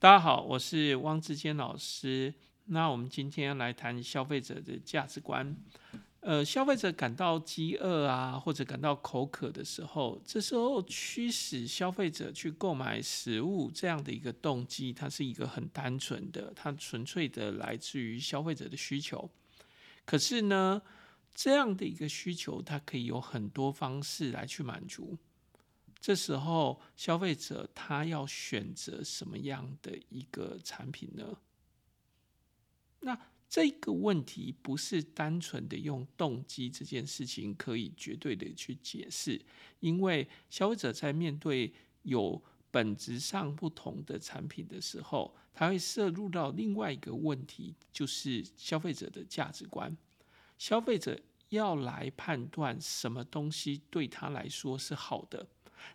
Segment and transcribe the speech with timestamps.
[0.00, 2.32] 大家好，我是汪志坚老师。
[2.68, 5.54] 那我们今天来谈消费者的价值观。
[6.20, 19.30] 呃，消费者感到饥饿啊，或者感到口渴的时候，这时候驱使消费者去购买食物这样的一个动机，它是一个很单纯的，它纯粹的来自于消费者的需求。
[20.06, 20.80] 可是呢，
[21.34, 25.18] 这样的一个需求，它可以有很多方式来去满足。
[26.00, 31.36] 这时候，消费者他要选择什么样的一个产品呢？
[33.00, 33.18] 那
[33.48, 39.40] 这个问题不是单纯的用动机这件事情可以绝对的去解释，
[39.80, 41.72] 因为消费者在面对
[42.02, 49.94] 有本质上不同的产品的时候，他会涉入到另外一个问题，就是消费者的价值观。
[50.56, 55.46] 消费者要来判断什么东西对他来说是好的。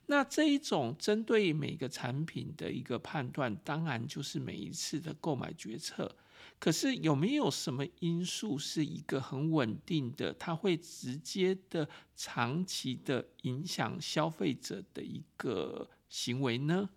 [0.08, 6.16] 那这一种针对每个产品的一个判断，当然就是每一次的购买决策。
[6.60, 16.88] 可是有没有什么因素是一个很稳定的，它会直接的、长期的影响消费者的一个行为呢？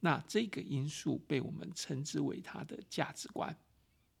[0.00, 3.56] 那这个因素被我们称之为它的价值观。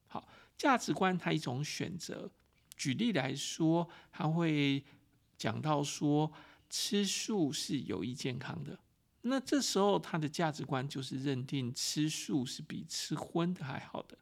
[0.06, 2.30] 好，价值观它一种选择。
[2.76, 4.84] 举例来说，它会
[5.36, 6.32] 讲到说。
[6.68, 8.78] 吃素是有益健康的，
[9.22, 14.18] 那这时候他的价值观就是认定吃素是比吃荤的还好的。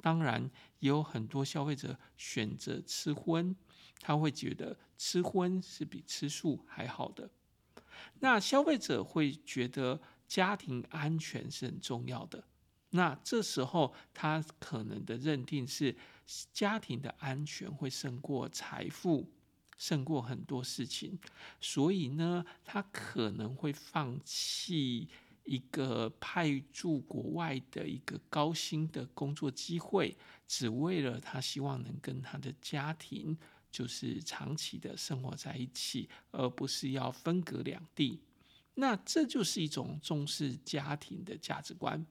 [0.00, 3.56] 当然，也有很多消费者选择吃荤，
[4.00, 7.30] 他会觉得吃荤是比吃素还好的。
[8.20, 12.44] 那消费者会觉得家庭安全是很重要的，
[12.90, 15.96] 那这时候他可能的认定是
[16.52, 19.30] 家庭的安全会胜过财富。
[19.76, 21.18] 胜过很多事情，
[21.60, 25.08] 所以呢，他可能会放弃
[25.44, 33.36] 一个派驻国外的一个高薪的工作机会，只为了他希望能跟他的家庭
[33.70, 38.20] 就是长期的生活在一起，而不是要分隔两地。
[38.76, 42.04] 那这就是一种重视家庭的价值观，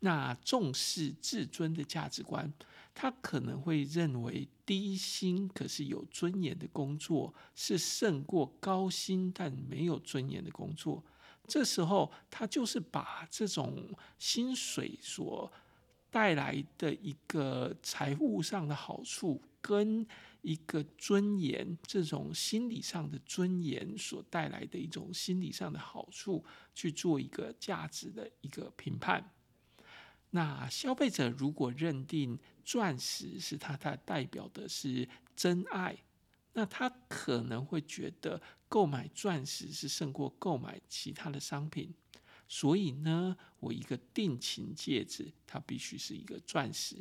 [0.00, 2.52] 那重视自尊的价值观。
[3.00, 11.04] 他可能会认为低薪可是有尊严的工作是胜过高薪但没有尊严的工作。
[11.46, 15.50] 这时候，他就是把这种薪水所
[16.10, 20.04] 带来的一个财务上的好处，跟
[20.42, 26.44] 一个尊严，这种心理上的尊严所带来的一种心理上的好处，
[26.74, 29.30] 去做一个价值的一个评判。
[30.30, 35.96] 那消费者如果认定钻石是它，它代表的是真爱，
[36.52, 41.94] 那他可能会觉得购买钻石是胜过购买其他的商品。
[42.46, 46.96] 所以呢，我一个定情戒指，它必须是一个钻石。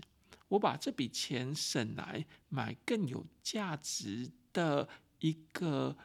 [0.47, 4.87] 我把这笔钱省来买更有价值的
[5.19, 5.97] 一个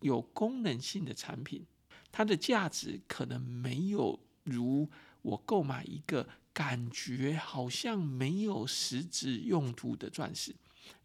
[0.00, 1.64] 有功能性的产品，
[2.12, 4.90] 它的价值可能没有如
[5.22, 6.28] 我购买一个。
[6.60, 10.54] 感觉好像没有实质用途的钻石，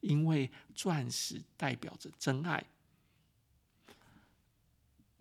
[0.01, 2.61] 因为钻石代表着真爱。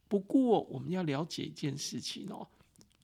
[0.08, 2.48] 不过，我们要了解一件事情哦，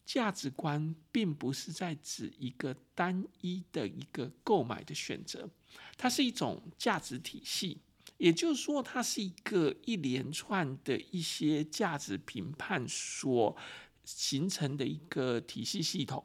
[0.05, 5.49] 价值观并不是在指一个单一的一个购买的选择，
[5.97, 7.79] 它是一种价值体系，
[8.19, 13.57] 也就是说，它是一个一连串的一些价值评判所
[14.05, 16.25] 形成的一个体系系统。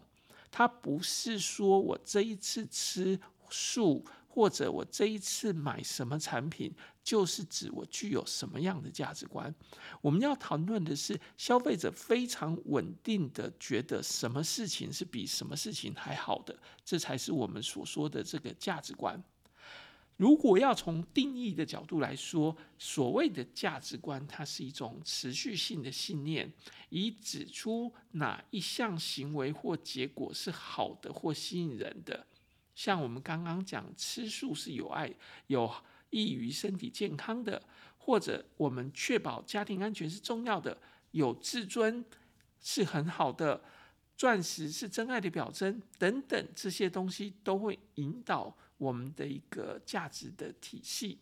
[0.57, 6.73] 它不是说我这一次吃素，或者我这一次买什么产品，
[7.03, 9.53] 就是指我具有什么样的价值观。
[9.99, 19.21] 我们要讨论的是，消费者非常稳定的觉得什么事情是比什么事情还好的，这才是我们所说的这个价值观。
[20.17, 26.49] 如果要从定义的角度来说，所谓的价值观，它是一种持续性的信念，
[26.89, 32.25] 以指出哪一项行为或结果是好的或吸引人的。
[32.73, 35.13] 像我们刚刚讲，吃素是有爱、
[35.47, 35.69] 有
[36.11, 37.61] 益于身体健康的，
[37.97, 40.77] 或者我们确保家庭安全是重要的，
[41.11, 42.05] 有自尊
[42.61, 43.61] 是很好的，
[44.15, 48.55] 钻石是真爱的表征等等，这些东西都会引导。
[48.77, 51.19] 我们的一个价值的体系，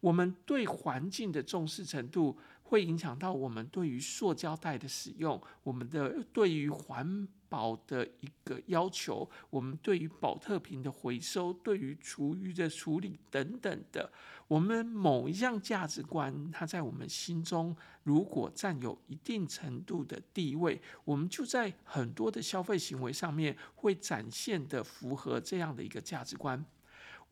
[0.00, 14.10] 我们对环境的重视程度会影响到我们对于塑胶袋的使用，我们的对于环保的一个要求，我们对于宝特瓶的回收，对于厨余的处理等等的，
[14.48, 26.64] 我们某一项价值观，它在我们心中如果占有一定程度的地位，我们就在很多的消费行为上面会展现的符合这样的一个价值观。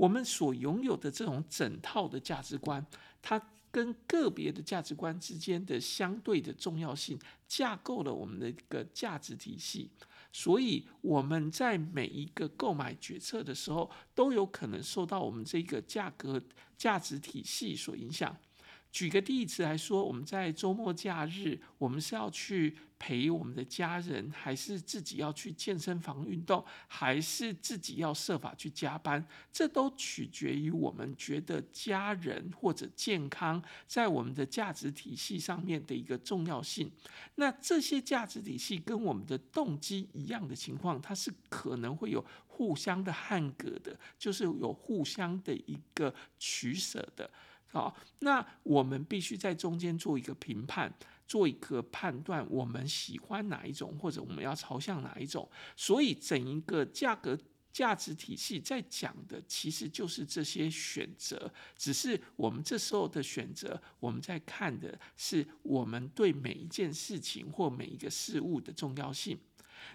[0.03, 2.85] 我们所拥有的这种整套的价值观，
[3.23, 3.41] 它
[3.71, 7.17] 跟个别的价值观之间的相对的重要性，
[7.47, 9.89] 架构了我们的一个价值体系。
[10.33, 16.43] 所以我们在每一个购买决策的时候，都有可能受到我们这个价格
[16.77, 18.37] 价值体系所影响。
[18.93, 29.27] 举个例子来说，我们在周末假日，我们是要去陪我们的家人，还是自己要去健身房运动，还是自己要设法去加班？
[29.51, 36.93] 这都取决于我们觉得家人或者健康在我们的价值体系上面的一个重要性。
[37.37, 47.29] 那这些价值体系跟我们的动机一样的情况，它是可能会有互相的汉格的，就是有互相的一个取舍的。
[47.73, 50.93] 好，那我们必须在中间做一个评判，
[51.27, 55.51] 做一个判断，我们喜欢哪一种，或者我们要朝向哪一种。
[55.75, 57.39] 所以，整一个价格
[57.73, 61.51] 价值体系在讲的，其实就是这些选择。
[61.75, 69.39] 只是我们这时候的选择，我们在看的是我们对每一件事情或每一个事物的重要性。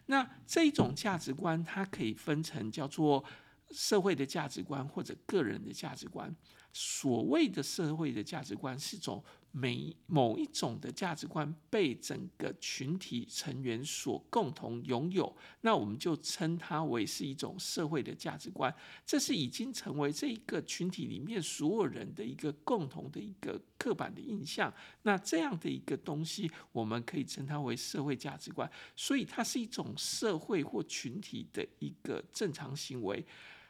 [0.07, 3.23] 那这种价值观，它可以分成叫做
[3.71, 6.35] 社会的价值观或者个人的价值观。
[6.73, 18.71] 所谓的社会的价值观是种每某一种的价值观被整个群体成员所共同拥有，那我们就称它为是一种社会的价值观。
[19.03, 24.71] 这是已经成为这一个群体里面所有人的一个共同的一个刻板的印象。
[25.01, 28.69] 那这样的一个东西，我们可以称它为社会价值观。
[28.95, 33.25] 所以它是一种社会或群体的一个正常行为。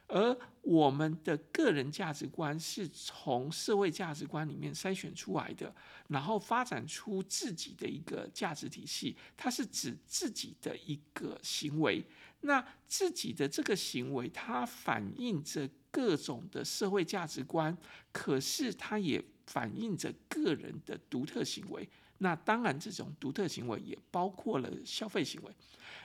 [0.07, 5.74] 而我们的个人价值观是从社会价值观里面筛选出来的，
[6.07, 9.15] 然后发展出自己的一个价值体系。
[9.36, 12.04] 它是指自己的一个行为，
[12.42, 17.77] 那自己的这个行为，它反映着各种的社会价值观，
[18.12, 21.88] 可是它也反映着个人的独特行为。
[22.19, 25.51] 那当然，这种独特行为也包括了消费行为。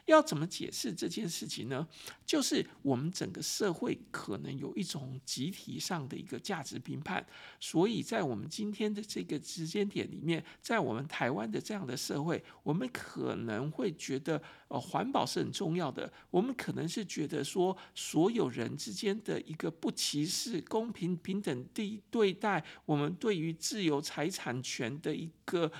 [0.06, 1.86] 要怎么解释这件事情呢？
[2.26, 7.24] 就是我们整个社会可能有一种集体上的一个价值评判，
[7.60, 16.12] 所以在我们今天的这个时间点里面，在我们台湾的这样的社会，我们可能会觉得，呃，环保是很重要的。
[16.30, 25.70] 我们可能是觉得说，所有人之间的一个不歧视、公平平等地对待，我们对于自由财产权的一个。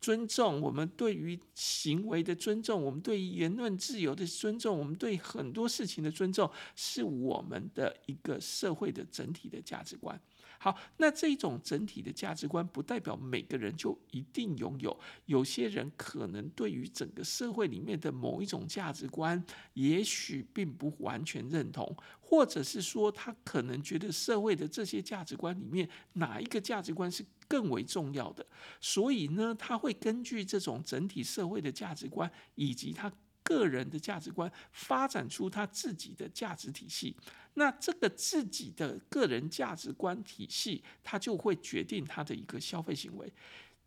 [0.00, 10.20] 尊重我们对于行为的尊重，我们对于言论自由的尊重，我们对很多事情的尊重，是我们的一个社会的整体的价值观。
[10.58, 19.42] 好，那这种整体的价值观不代表每个人就一定拥有，有些人可能对于整个社会里面的某一种价值观，
[19.74, 28.44] 也许并不完全认同，或者是说他可能觉得社会的这些价值观里面哪一个价值观是更为重要的，
[28.80, 33.10] 所以呢，他会根据这种整体社会的价值观以及他
[33.48, 37.16] 个人的价值观，发展出他自己的价值体系。
[37.54, 43.32] 那这个自己的个人价值观体系，它就会决定他的一个消费行为。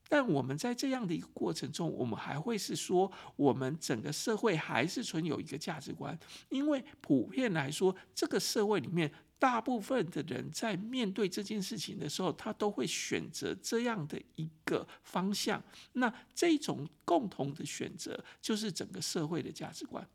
[0.09, 6.17] 但我们在这样的一个过程中，我们还会是说，我们整个社会还是存有一个价值观，
[6.49, 9.09] 因为普遍来说，这个社会里面
[9.41, 15.59] 大部分的人在面对这件事情的时候，他都会选择这样的一个方向。
[15.93, 20.07] 那这种共同的选择，就是整个社会的价值观。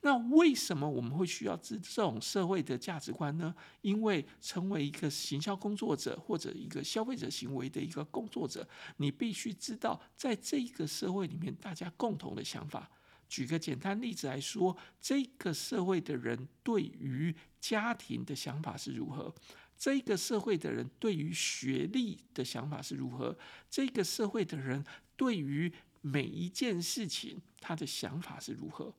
[0.00, 3.54] 那为什么我们会需要这这种社会的价值观呢？
[3.82, 12.90] 因为成为一个行销工作者或者一个消费者行为的一个工作者，你必须知道，在这个社会里面，大家共同的想法。
[13.28, 19.34] 举个简单例子来说，这个社会的人对于家庭的想法是如何？
[19.76, 23.36] 这个社会的人对于学历的想法是如何？
[23.68, 24.84] 这个社会的人
[25.16, 28.94] 对于每一件事情他的想法是如何？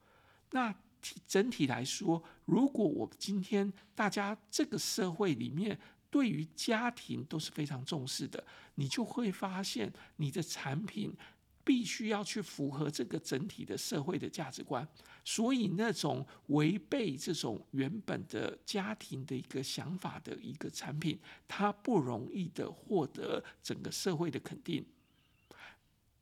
[0.52, 0.76] 那
[1.26, 5.80] 整体来说，如果我今天大家这个社会里面
[6.10, 8.44] 对于家庭都是非常重视的，
[8.76, 11.16] 你就会发现你的产品
[11.68, 14.88] 必须要去符合这个整体的社会的价值观。
[15.26, 24.86] 所以那种违背这种原本的家庭的一个想法的一个产品，它不容易的获得整个社会的肯定。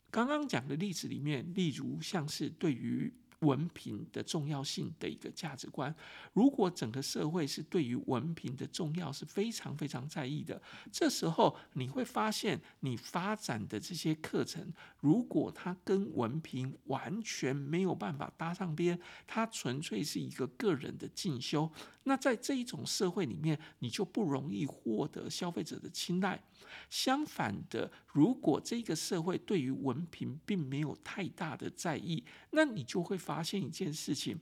[0.10, 5.94] 刚刚讲的例子里面，例如像是对于文凭的重要性的一个价值观，
[6.34, 10.62] 如果整个社会是对于文凭的重要是非常非常在意的，
[10.92, 21.72] 这时候你会发现，你发展的这些课程，如果它跟文凭完全没有办法搭上边，它纯粹是一个个人的进修，
[22.08, 26.42] 那在这一种社会里面，你就不容易获得消费者的青睐。
[26.90, 34.40] 相反的，如果这个社会对于文凭并没有太大的在意，那你就会发现一件事情。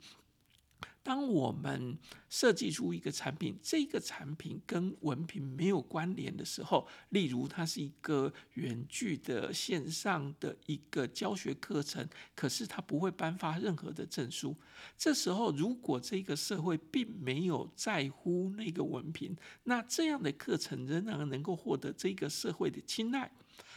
[1.03, 1.97] 当我们
[2.29, 14.55] 设计出一个产品，这个产品跟文凭没有关联的时候，例如它是一个远距的线上的一个教学课程，可是它不会颁发任何的证书。
[14.97, 23.29] 这时候，如果这个社会并没有在乎那个文凭，那这样的课程仍然能够获得这个社会的青睐。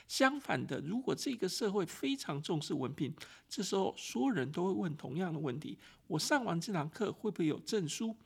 [0.07, 3.15] 相反的，如果这个社会非常重视文凭，
[3.49, 8.17] 这时候所有人都会问同样的问题：我上完这堂课会不会有证书？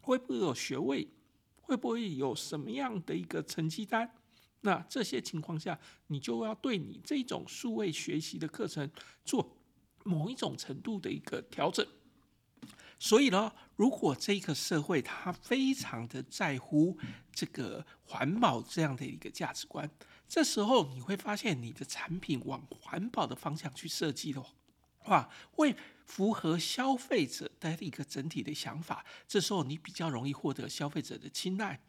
[0.00, 1.08] 会不会有学位？
[1.60, 4.10] 会不会有什么样的一个成绩单？
[4.60, 8.90] 那这些情况下，你就要对你这种数位学习的课程
[9.24, 9.56] 做
[10.04, 11.86] 某一种程度的一个调整。
[12.98, 16.96] 所以呢，如果这个社会它非常的在乎
[17.32, 19.90] 这个环保这样的一个价值观，
[20.26, 24.50] 这时候你会发现你的产品往环保的方向去设计的话
[25.06, 25.74] 话，会。
[26.06, 31.80] 符合消费者的一个整体的想法，这时候你比较容易获得消费者的青睐。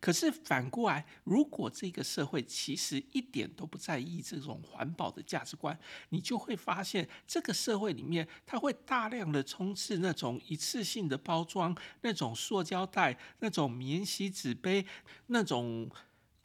[0.00, 5.78] 可是反过来，如果这个社会其实一点都不在意这种环保的价值观，
[6.08, 14.86] 你就会发现这个社会里面，它会大量的充斥那种一次性的包装、那种塑胶袋、那种免洗纸杯、
[15.26, 15.90] 那种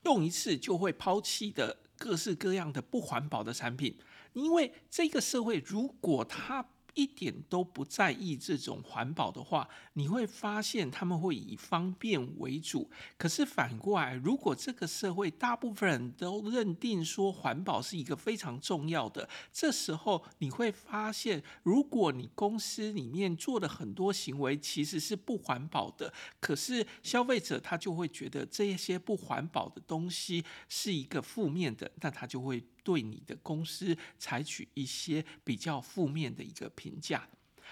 [0.04, 3.98] 用一次就会抛弃的各式各样的不环保的产品。
[4.34, 12.92] 因为这个社会，如果他一点都不在意这种环保的话，你会发现他们会以方便为主。
[13.18, 32.62] 可是反过来，如果这个社会大部分人都认定说环保是一个非常重要的，这时候你会发现，如果你公司里面做的很多行为其实是不环保的，可是消费者他就会觉得这些不环保的东西是一个负面的，那他就会。
[32.84, 37.28] 对你的公司采取一些比较负面的一个评价，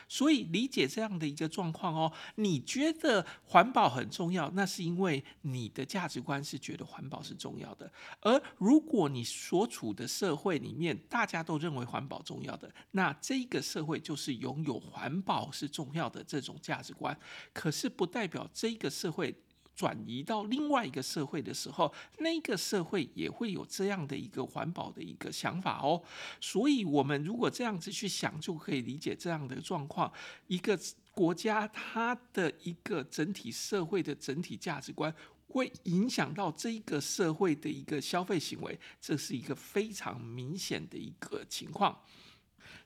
[0.07, 2.11] 所以理解这样的一个状况哦。
[2.35, 7.91] 你觉得环保很重要，那是因为你的价值观是觉得环保是重要的。
[8.21, 17.17] 而如果你所处的社会里面大家都认为环保重要的，那这个社会就是拥有环保是重要的这种价值观。
[17.53, 19.35] 可是不代表这个社会。
[19.79, 26.03] 转移到另外一个社会的时候，那个社会也会有这样的一个环保的一个想法哦。
[26.41, 30.11] 所以，我们如果这样子去想，就可以理解这样的状况。
[30.47, 30.77] 一个
[31.13, 35.15] 国家它的一个整体社会的整体价值观，
[35.47, 41.97] 会影响到这个社会的一个消费行为，这是一个非常明显的一个情况。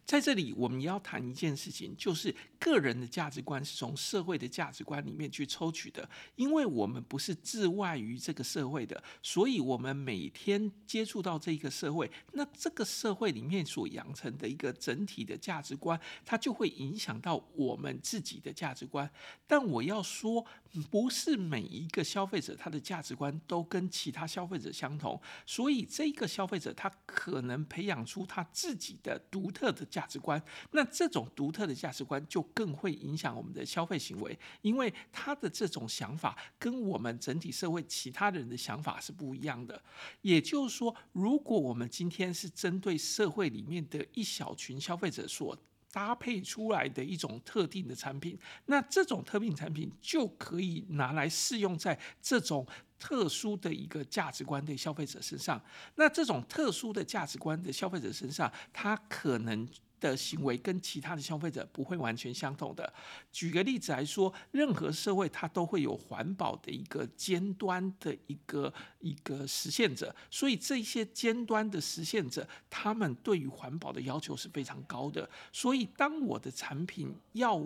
[0.05, 6.07] 在这里，我们要谈一件事情，就是个人的价值观是从社会的价值观里面去抽取的。
[6.36, 19.10] 因为我们不是自外于这个社会的，所以我们每天接触到这个社会，那这个社会里面所养成的一个整体的价值观，它就会影响到我们自己的价值观。
[19.48, 20.45] 但我要说，
[20.91, 29.88] 不是每一个消费者他的价值观都跟其他消费者相同，所以这个消费者他可能培养出他自己的独特的。
[29.93, 39.79] 价值观，那这种独特的价值观就更会影响我们的消费行为，因为他的这种想法跟我们整体社会其他人的想法是不一样的。
[40.23, 45.55] 也就是说，如果我们今天是针对社会里面的一小群消费者所
[45.93, 48.35] 搭配出来的一种特定的产品，
[48.65, 52.65] 那这种特定产品就可以拿来适用在这种
[52.97, 55.62] 特殊的一个价值观的消费者身上。
[55.97, 59.67] 那这种特殊的价值观的消费者身上，他可能。
[60.10, 62.91] 的行为跟其他的消费者不会完全相同的。
[63.31, 75.29] 举个例子来说，任何社会它都会有环保的一个尖端的一个一个实现者，所以这些尖端的实现者，他们对于环保的要求是非常高的。
[75.51, 77.63] 所以，当我的产品要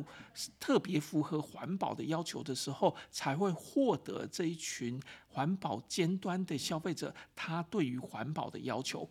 [0.59, 9.07] 特别符合环保的要求的时候，才会获得这一群环保尖端的消费者，他对于环保的要求。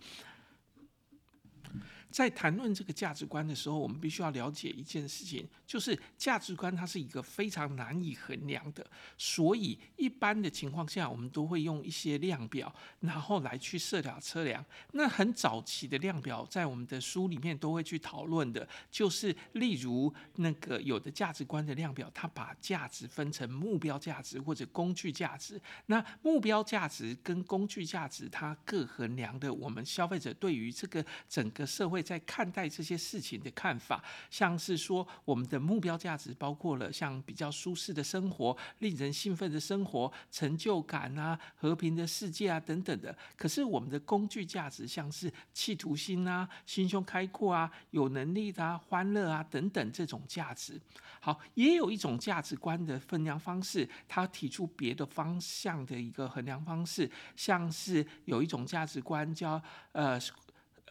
[2.17, 8.87] 在谈论这个价值观的时候，我们必须要了解一件事情，就是价值观它是一个非常难以衡量的，
[9.19, 14.65] 所以一般的情况下，我们都会用一些量表，然后来去测量测量。
[14.93, 25.61] 那很早期的量表，在我们的书里面都会去讨论的，就是例如那个有的价值观的量表，它把价值分成目标价值或者工具价值。
[25.85, 32.06] 那目标价值跟工具价值，它各衡量的我们消费者对于这个整个社会。
[32.07, 43.17] 在看待这些事情的看法，像是说我们的目标价值包括了像比较舒适的生活、令人兴奋的生活、成就感啊、和平的世界啊等等的。
[43.37, 50.81] 可是我们的工具价值，像是企图心啊、心胸开阔啊、有能力的啊、欢乐啊等等这种价值。
[51.19, 59.61] 好，也有一种价值观的分量方式，他提出别的方向的一个衡量方式，像是有一种价值观叫
[59.91, 60.21] 呃。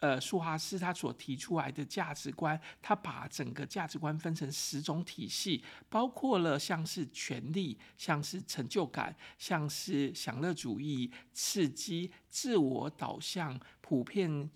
[0.00, 14.50] 呃，苏华斯他所提出来的价值观，他把整个价值观分成十种体系，包括了像是权力、像是成就感、像是享乐主义、刺激、自我导向、普遍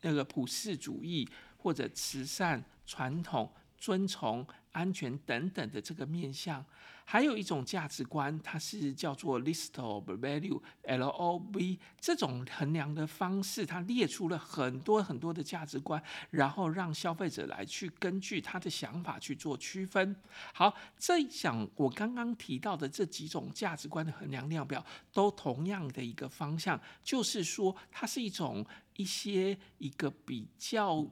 [0.00, 6.64] 那个普世主义或者慈善、传统、遵从、安全等等的这个面向。
[7.08, 20.16] 还有一种价值观，它是叫做 list of value（LOV） 这种衡量的方式，它列出了很多很多的价值观，然后让消费者来去根据他的想法去做区分。
[20.52, 31.08] 好，这一讲我刚刚提到的这几种价值观的衡量量表，都同样的一个方向，就是说它是一种一些一个比较。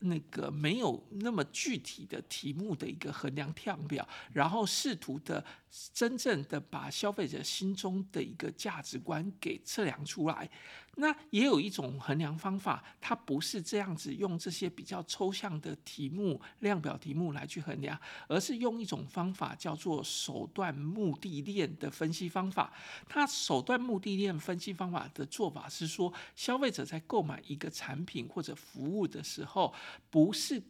[0.00, 5.44] 那个没有那么具体的题目的一个衡量量表，然后试图的
[5.92, 10.48] 真正的把消费者心中的一个价值观给测量出来。
[10.96, 22.72] 那也有一种衡量方法，它不是这样子用这些比较抽象的题目、量表题目来去衡量，而是用一种方法叫做手段目的链的分析方法。
[23.08, 29.74] 它手段目的链分析方法的做法是说，消费者在购买一个产品或者服务的时候，
[30.10, 30.62] 不是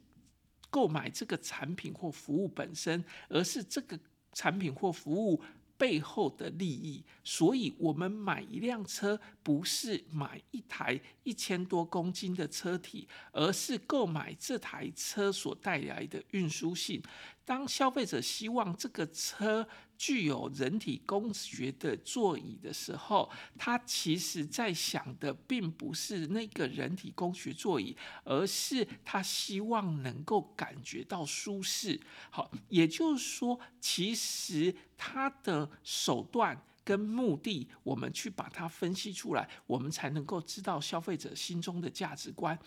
[0.70, 4.00] 购买这个产品或服务本身，而是这个
[4.34, 5.40] 产品或服务。
[5.76, 17.02] 背后的利益，所以我们买一辆车不是买一台一千多公斤的车体，而是购买这台车所带来的运输性。
[17.44, 32.00] 当消费者希望这个车具有人体工学的座椅的时候，他其实在想的并不是那个人体工学座椅，而是他希望能够感觉到舒适。
[32.30, 42.58] 好，也就是说，其实他的手段跟目的，我们去把它分析出来，我们才能够知道消费者心中的价值观。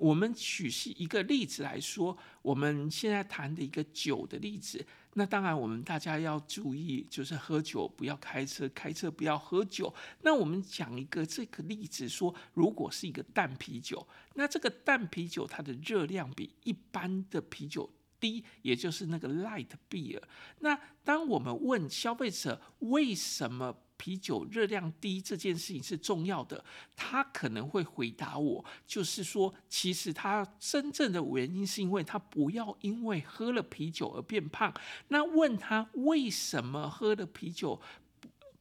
[0.00, 4.84] 我们举一个例子来说，我们现在谈的一个酒的例子。
[5.14, 9.92] 那当然，我们大家要注意，就是喝酒不要开车，开车不要喝酒。
[10.22, 20.22] 那我们讲一个这个例子说，如果是一个淡啤酒，那这个淡啤酒它的热量比一般的啤酒低，也就是那个 light beer。
[20.58, 23.74] 那当我们问消费者为什么？
[24.00, 26.64] 啤酒热量低这件事情是重要的，
[26.96, 34.72] 他可能会回答我，就是说，其实他真正的原因是因为他不要因为喝了啤酒而变胖。
[35.08, 37.78] 那问他为什么喝了啤酒？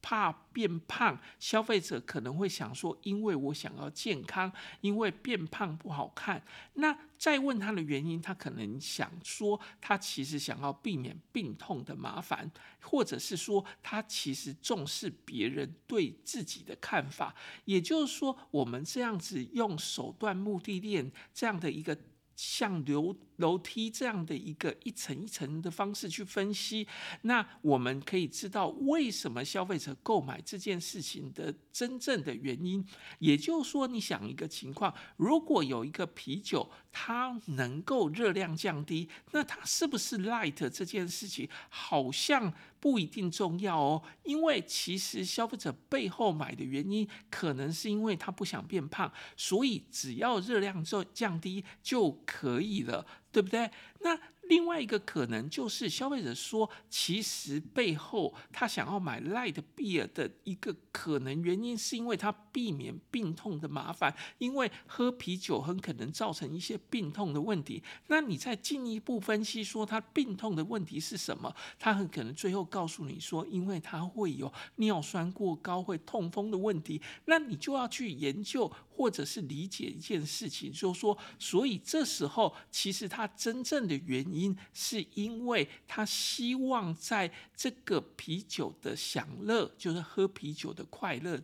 [0.02, 6.42] 怕变胖，消费者可能会想说：“因为我想要健康，因为变胖不好看。”
[6.76, 12.50] 那再问他的原因，他可能想说，他其实想要避免病痛的麻烦，
[12.82, 17.36] 或者是说，他其实重视别人对自己的看法。
[17.66, 21.98] 也就是说，我们这样子用手段目的链这样的一个。
[22.42, 26.88] 像流楼梯这样的一个一层一层的方式去分析，
[27.24, 32.86] 那我们可以知道为什么消费者购买这件事情的真正的原因。
[33.20, 53.70] 也就是说，你想一个情况，如果有一个啤酒，它能够热量降低，那它是不是 light 这件事情好像不一定重要哦，因为其实消费者背后买的原因，可能是因为他不想变胖，所以只要热量降降低就可以了，对不对？
[54.00, 54.18] 那
[54.50, 67.84] 另外一个可能就是消费者说，其实背后他想要买 Light Beer 的一个可能原因，是因为他避免病痛的麻烦，因为喝啤酒很可能造成一些病痛的问题。
[68.08, 71.56] 那你再进一步分析说他病痛的问题是什么？
[71.78, 77.00] 他很可能最后告诉你说，因为他会有尿酸过高、会痛风的问题。
[77.26, 91.40] 那你就要去研究或者是理解一件事情，就是说，所以这时候其实他真正的原因，因是因为他希望在这个啤酒的享乐，就是喝啤酒的快乐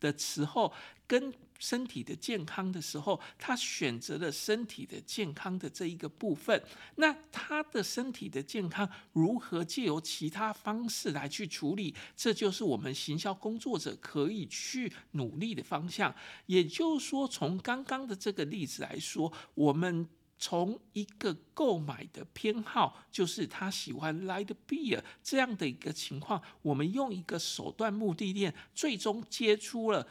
[0.00, 0.72] 的时候，
[1.06, 6.62] 跟身体的健康的时候，他选择了身体的健康的这一个部分。
[6.96, 11.94] 那他的身体的健康如何借由其他方式来去处理？
[12.14, 16.14] 这就是我们行销工作者可以去努力的方向。
[16.46, 20.06] 也就是说，从刚刚的这个例子来说，我们
[20.38, 30.06] 从一个购买的偏好，就是他喜欢 Light Beer 这样的一个情况，我们用一个手段目的链，最终接出了。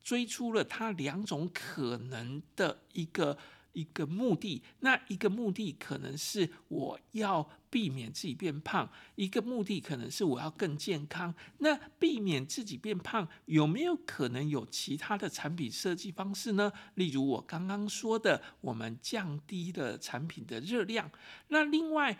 [0.00, 3.36] 追出了他两种可能的一个
[3.78, 11.32] 一个目的，那一个目的可能是我要避免自己变胖，一个目的可能是我要更健康。
[11.58, 16.72] 那避免自己变胖有没有可能有其他的产品设计方式呢？
[16.94, 21.08] 例如我刚刚说的，我们降低的产品的热量。
[21.48, 22.18] 那另外，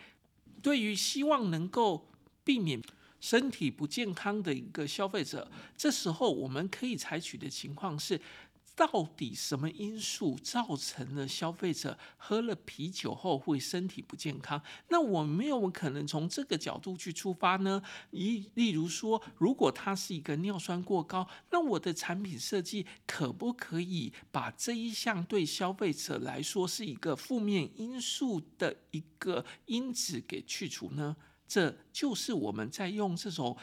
[0.63, 2.09] 对于希望能够
[2.45, 2.81] 避免。
[3.21, 8.21] 身体不健康的一个消费者，这时候我们可以采取的情况是，
[8.79, 14.63] 到底什么因素造成了消费者喝了啤酒后会身体不健康？
[14.89, 17.83] 那我们有没有可能从这个角度去出发呢？
[18.13, 31.17] 一例如说，如果它是一个尿酸过高，那我的产品设计可不可以把这一项对消费者来说是一个负面因素的一个因子给去除呢？
[31.49, 33.57] 这就是我们在用这种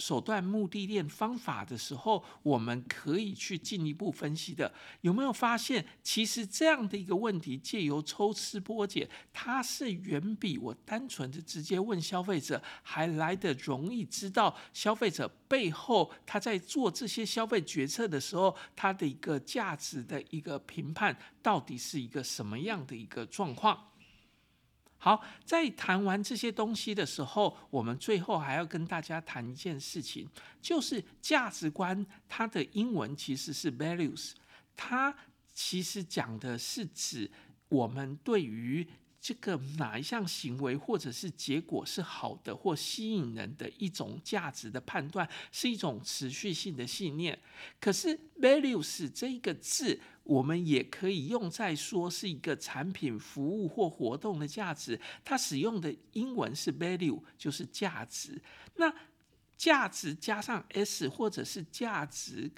[0.00, 4.72] 手段目的链方法的时候，我们可以去进一步分析的。
[5.02, 23.89] 有没有发现，其实这样的一个问题，借由抽丝剥茧，它是远比我单纯的直接问消费者还来得容易知道消费者背后他在做这些消费决策的时候，他的一个价值的一个评判到底是一个什么样的一个状况。
[25.02, 30.28] 好，在谈完这些东西的时候，我们最后还要跟大家谈一件事情，
[30.60, 32.06] 就是价值观。
[32.28, 34.32] 它的英文其实是 values，
[34.76, 35.16] 它
[35.54, 37.30] 其实讲的是指
[37.70, 38.86] 我们对于
[39.20, 47.38] 这个哪一项行为或者是结果是好的或吸引人的一种价值的判断，是一种持续性的信念。
[47.80, 50.00] 可是 values 这一个字。
[50.22, 58.40] 我们也可以用在说是一个产品、服务或活动的价值，它使用的英文是 value，就是价值。
[58.76, 58.94] 那
[59.56, 62.48] 价值加上 s，或者是价值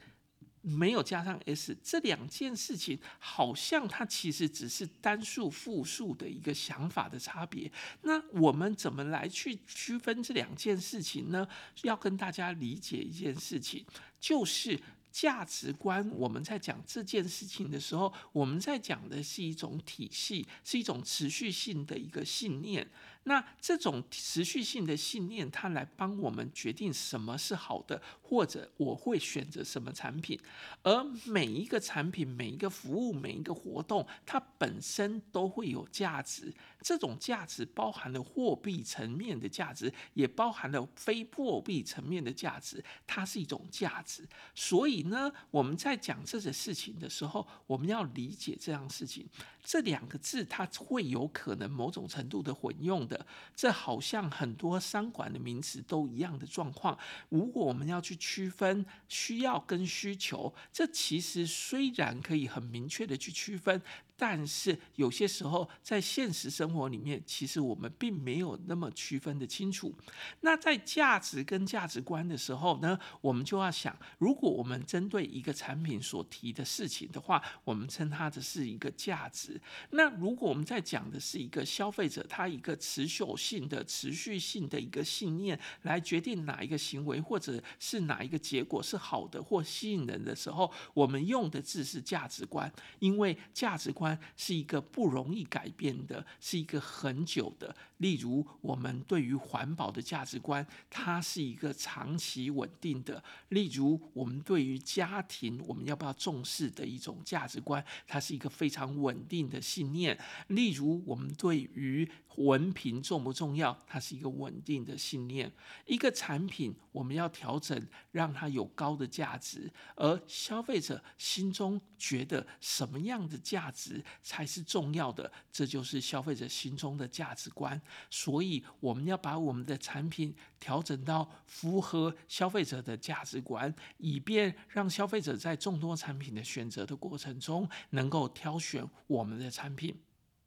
[0.63, 7.71] 没有加上 s，这两件事情好像它其实只是单数、复数的一个想法的差别。
[8.03, 11.47] 那我们怎么来去区分这两件事情呢？
[11.83, 13.85] 要跟大家理解一件事情，
[14.19, 14.81] 就是。
[15.13, 22.89] 价值观，我们在讲这件事情的时候，我们在讲的是一种体系，是一种持续性的一个信念。
[23.25, 30.39] 那这种持续性的信念，它来帮我们决定什么是好的，或者我会选择什么产品。
[30.83, 36.53] 而每一个产品、每一个服务、每一个活动，它本身都会有价值。
[36.83, 42.85] 这种价值包含了货币层面的价值，也包含了非货币层面的价值。
[43.07, 44.29] 它是一种价值。
[44.55, 49.27] 所以呢，我们在讲这些事情的时候，我们要理解这样事情。
[49.65, 56.99] 这两个字，它会有可能某种程度的混用的，这好像很多商管的名词都一样的状况。
[57.29, 63.81] 如果我们要去区分需要跟需求，这其实虽然可以很明确的去区分。
[64.15, 69.95] 但是有些时候，在现实生活生活里面，其实我们并没有那么区分得清楚。
[70.41, 79.61] 那在价值跟价值观的时候呢，我们就要想，如果我们针对一个产品所提的事情的话，我们称它的是一个价值。
[79.91, 94.19] 那如果我们在讲的是一个消费者他一个持久性的、持续性的一个信念，来决定哪一个行为或者是哪一个结果是好的或吸引人的时候，我们用的字是价值观，因为价值观。
[94.37, 97.75] 是一个不容易改变的，是一个很久的。
[97.99, 110.17] 例如，我们对于环保的价值观，它是一个长期稳定的；例如，我们对于家庭，我们要不要重视的一种价值观，它是一个非常稳定的信念；
[110.49, 115.53] 例如，我们对于文凭重不重要，它是一个稳定的信念。
[115.87, 127.81] 一个产品，我们要调整，让它有高的价值，而消费者心中觉得什么样的价值才是重要的，这就是消费者心中的价值观。
[128.11, 139.99] 所以，我们要把我们的产品调整到符合消费者的价值观，以便让消费者在众多产品的选择的过程中，能够挑选我们的产品。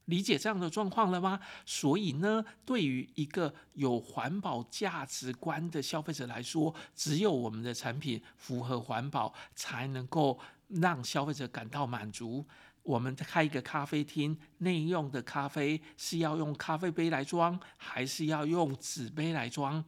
[0.06, 1.40] 理解这样的状况了吗？
[1.66, 12.46] 所以呢，对于一个有环保价值观的消费者来说，只有我们的产品符合环保，才能够让消费者感到满足。
[12.86, 19.84] 我们开一个咖啡厅，内用的咖啡是要用咖啡杯来装，还是要用纸杯来装？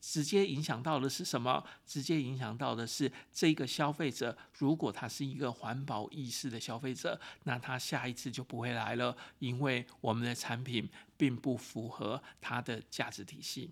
[0.00, 1.62] 直接影响到的是什么？
[1.84, 13.70] 直接影响到的是这个消费者，如果他是一个环保意识的消费者，那他下一次就不会来了，因为我们的产品并不符合他的价值体系。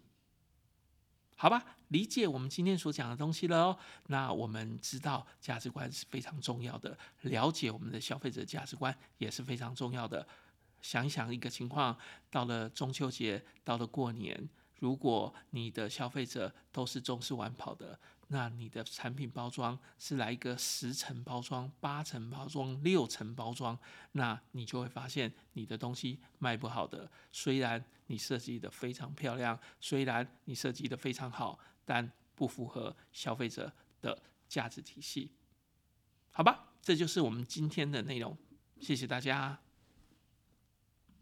[1.38, 3.79] 好吧，理解我们今天所讲的东西了哦。
[4.07, 10.27] 那我们知道价值观是非常重要的，了解我们的消费者价值观也是非常重要的。
[10.81, 11.96] 想一想一个情况，
[12.31, 14.49] 到了中秋节，到了过年。
[14.79, 23.79] 如果你的消费者都是重视晚跑的，那你的产品包装是来一个十层包装、八层包装、六层包装，
[24.12, 27.11] 那你就会发现你的东西卖不好的。
[27.31, 35.31] 虽然你设计的非常漂亮，虽然你设计的非常好，但不符合消费者的价值体系。
[36.33, 38.37] 好吧，这就是我们今天的内容。
[38.81, 39.66] 谢谢大家。